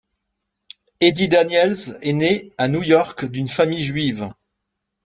Eddie 0.99 1.27
Daniels 1.29 1.99
est 2.01 2.13
né 2.13 2.53
à 2.57 2.69
New 2.69 2.81
York 2.81 3.23
d'une 3.25 3.47
famille 3.47 3.83
juive. 3.83 4.29